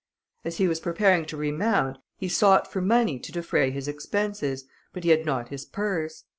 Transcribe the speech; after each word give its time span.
As 0.43 0.57
he 0.57 0.67
was 0.67 0.79
preparing 0.79 1.27
to 1.27 1.37
remount, 1.37 1.99
he 2.17 2.27
sought 2.27 2.71
for 2.73 2.81
money 2.81 3.19
to 3.19 3.31
defray 3.31 3.69
his 3.69 3.87
expenses, 3.87 4.65
but 4.93 5.03
he 5.03 5.11
had 5.11 5.27
not 5.27 5.49
his 5.49 5.63
purse. 5.63 6.23